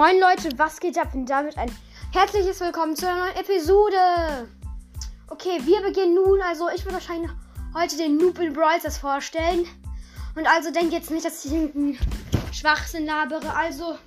[0.00, 1.12] Moin Leute, was geht ab?
[1.12, 1.70] Und damit ein
[2.10, 4.48] herzliches Willkommen zu einer neuen Episode.
[5.28, 6.40] Okay, wir beginnen nun.
[6.40, 7.30] Also, ich würde wahrscheinlich
[7.74, 9.66] heute den Noob in Brawl Stars vorstellen.
[10.36, 11.98] Und also denkt jetzt nicht, dass ich irgendeinen
[12.50, 13.54] Schwachsinn labere.
[13.54, 13.98] Also,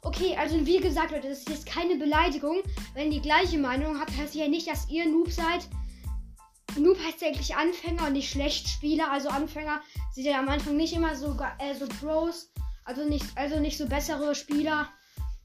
[0.00, 2.62] okay, also wie gesagt, Leute, das ist jetzt keine Beleidigung.
[2.94, 5.68] Wenn ihr die gleiche Meinung habt, heißt ja nicht, dass ihr Noob seid.
[6.78, 9.10] Noob heißt ja eigentlich Anfänger und nicht Schlechtspieler.
[9.10, 9.82] Also Anfänger
[10.14, 12.50] sind ja am Anfang nicht immer so, äh, so Pros.
[12.86, 14.88] Also nicht, also nicht so bessere Spieler.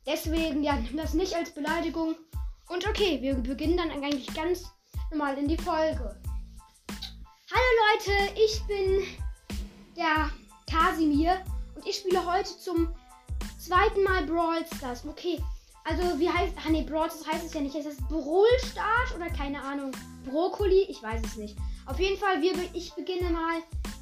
[0.09, 2.15] Deswegen, ja, nimm das nicht als Beleidigung.
[2.67, 4.63] Und okay, wir beginnen dann eigentlich ganz
[5.11, 6.19] normal in die Folge.
[7.51, 9.03] Hallo Leute, ich bin
[9.95, 10.31] der
[10.67, 11.39] Kasimir
[11.75, 12.91] und ich spiele heute zum
[13.59, 15.05] zweiten Mal Brawl Stars.
[15.05, 15.39] Okay,
[15.83, 17.75] also wie heißt, ah nee, Brawl Stars heißt es ja nicht.
[17.75, 19.91] Ist das Brawl Stars oder keine Ahnung?
[20.25, 20.87] Brokkoli?
[20.89, 21.55] Ich weiß es nicht.
[21.85, 23.61] Auf jeden Fall, wir, ich beginne mal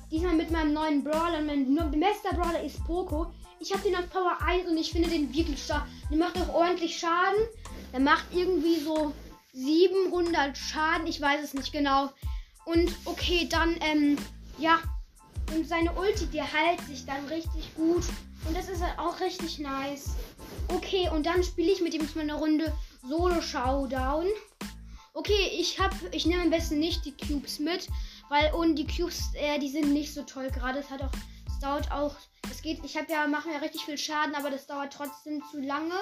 [0.09, 1.41] diesmal mit meinem neuen Brawler.
[1.41, 3.33] Mein bester Brawler ist Poco.
[3.59, 5.87] Ich habe den auf Power 1 und ich finde den wirklich stark.
[6.09, 7.39] Der macht auch ordentlich Schaden.
[7.91, 9.13] Der macht irgendwie so
[9.53, 11.07] 700 Schaden.
[11.07, 12.11] Ich weiß es nicht genau.
[12.65, 14.17] Und okay, dann, ähm,
[14.59, 14.79] ja.
[15.55, 18.03] Und seine Ulti, die hält sich dann richtig gut.
[18.45, 20.11] Und das ist halt auch richtig nice.
[20.67, 22.73] Okay, und dann spiele ich mit ihm mal eine Runde
[23.07, 24.25] Solo Showdown.
[25.13, 27.87] Okay, ich habe, ich nehme am besten nicht die Cubes mit,
[28.29, 30.79] weil und die Cubes, äh, die sind nicht so toll gerade.
[30.79, 31.11] Es hat auch,
[31.47, 32.15] es dauert auch
[32.49, 35.59] es geht, ich habe ja, mache ja richtig viel Schaden, aber das dauert trotzdem zu
[35.59, 35.95] lange.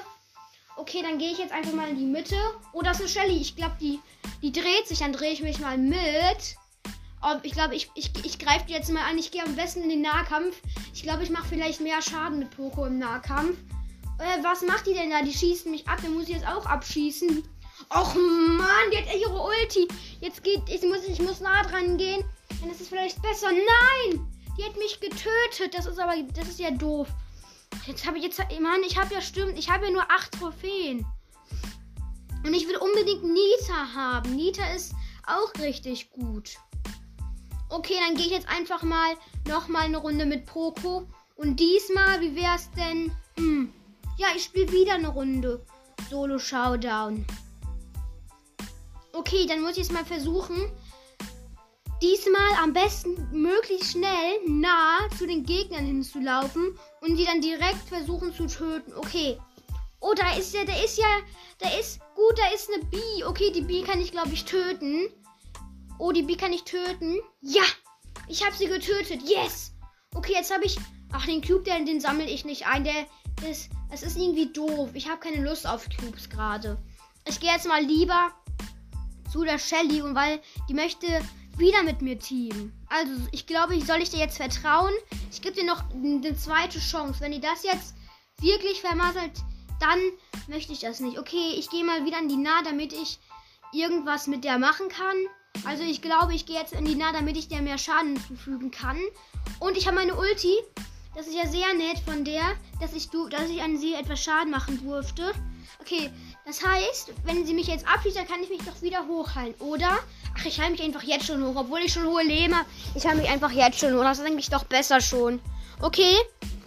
[0.77, 2.35] Okay, dann gehe ich jetzt einfach mal in die Mitte.
[2.73, 3.41] Oh, das ist eine Shelly.
[3.41, 3.99] Ich glaube, die,
[4.41, 4.99] die dreht sich.
[4.99, 6.57] Dann drehe ich mich mal mit.
[7.23, 9.17] Oh, ich glaube, ich, ich, ich greife die jetzt mal an.
[9.17, 10.61] Ich gehe am besten in den Nahkampf.
[10.93, 13.57] Ich glaube, ich mache vielleicht mehr Schaden mit Poco im Nahkampf.
[14.19, 15.21] Äh, was macht die denn da?
[15.21, 15.99] Die schießt mich ab.
[16.03, 17.43] Dann muss ich jetzt auch abschießen.
[17.89, 19.87] Och Mann, die hat ihre Ulti.
[20.19, 22.23] Jetzt geht, ich muss, ich muss nah dran gehen.
[22.59, 23.47] Dann ist es vielleicht besser.
[23.51, 24.27] Nein!
[24.57, 25.73] Die hat mich getötet.
[25.73, 27.07] Das ist aber, das ist ja doof.
[27.85, 31.05] Jetzt habe ich jetzt, Mann, ich habe ja stimmt, ich habe ja nur acht Trophäen.
[32.43, 34.35] Und ich will unbedingt Nita haben.
[34.35, 34.93] Nita ist
[35.25, 36.57] auch richtig gut.
[37.69, 39.15] Okay, dann gehe ich jetzt einfach mal
[39.47, 41.07] noch mal eine Runde mit Poco.
[41.35, 43.11] Und diesmal, wie wäre es denn?
[43.37, 43.73] Hm.
[44.17, 45.65] Ja, ich spiele wieder eine Runde.
[46.09, 47.25] Solo Showdown.
[49.11, 50.71] Okay, dann muss ich es mal versuchen.
[52.01, 58.33] Diesmal am besten möglichst schnell nah zu den Gegnern hinzulaufen und die dann direkt versuchen
[58.33, 58.93] zu töten.
[58.93, 59.39] Okay.
[60.01, 61.19] Oh, da ist ja, da ist ja,
[61.57, 62.97] da ist, gut, da ist eine B.
[63.25, 65.07] Okay, die B kann ich, glaube ich, töten.
[65.97, 67.19] Oh, die B kann ich töten.
[67.41, 67.63] Ja,
[68.27, 69.21] ich habe sie getötet.
[69.23, 69.71] Yes.
[70.13, 70.77] Okay, jetzt habe ich,
[71.13, 72.83] ach, den Cube, den, den sammle ich nicht ein.
[72.83, 73.05] Der,
[73.41, 74.89] das, das ist irgendwie doof.
[74.93, 76.77] Ich habe keine Lust auf Cubes gerade.
[77.27, 78.31] Ich gehe jetzt mal lieber
[79.31, 80.39] zu der Shelly und weil
[80.69, 81.07] die möchte
[81.57, 82.73] wieder mit mir Team.
[82.87, 84.93] Also, ich glaube, ich soll ich dir jetzt vertrauen.
[85.31, 87.19] Ich gebe dir noch eine zweite Chance.
[87.21, 87.95] Wenn ihr das jetzt
[88.39, 89.31] wirklich vermasselt,
[89.79, 89.99] dann
[90.47, 91.19] möchte ich das nicht.
[91.19, 93.19] Okay, ich gehe mal wieder in die Nah, damit ich
[93.73, 95.15] irgendwas mit der machen kann.
[95.65, 98.71] Also ich glaube, ich gehe jetzt in die Nah, damit ich der mehr Schaden zufügen
[98.71, 98.97] kann.
[99.59, 100.55] Und ich habe meine Ulti.
[101.15, 102.43] Das ist ja sehr nett von der,
[102.81, 105.31] dass ich, dass ich an sie etwas Schaden machen durfte.
[105.79, 106.09] Okay,
[106.45, 109.99] das heißt, wenn sie mich jetzt abschießt, dann kann ich mich doch wieder hochheilen, oder?
[110.45, 112.67] Ach, ich heile mich einfach jetzt schon hoch, obwohl ich schon hohe Leben habe.
[112.93, 114.03] Ich heile mich einfach jetzt schon hoch.
[114.03, 115.41] Das ist eigentlich doch besser schon.
[115.81, 116.15] Okay.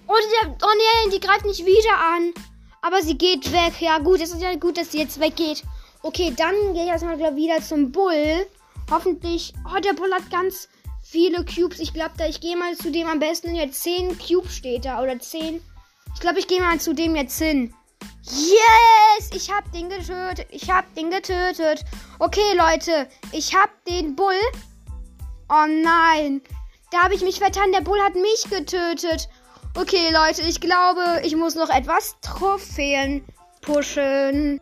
[0.09, 2.33] Oh, die, oh nee, die greift nicht wieder an.
[2.83, 3.75] Aber sie geht weg.
[3.81, 5.62] Ja, gut, es ist ja gut, dass sie jetzt weggeht.
[6.03, 8.47] Okay, dann gehe ich erstmal glaub, wieder zum Bull.
[8.91, 9.55] Hoffentlich.
[9.65, 10.69] Oh, der Bull hat ganz
[11.03, 11.78] viele Cubes.
[11.78, 13.55] Ich glaube, da ich gehe mal zu dem am besten.
[13.55, 15.00] Jetzt 10 Cubes steht da.
[15.00, 15.60] Oder 10.
[16.15, 17.72] Ich glaube, ich gehe mal zu dem jetzt hin.
[18.31, 19.31] Yes!
[19.33, 20.47] Ich hab den getötet.
[20.50, 21.84] Ich hab den getötet.
[22.19, 23.09] Okay, Leute.
[23.33, 24.41] Ich hab den Bull.
[25.49, 26.43] Oh nein.
[26.91, 27.72] Da habe ich mich vertan.
[27.72, 29.28] Der Bull hat mich getötet.
[29.75, 30.43] Okay, Leute.
[30.43, 33.25] Ich glaube, ich muss noch etwas Trophäen
[33.62, 34.60] pushen.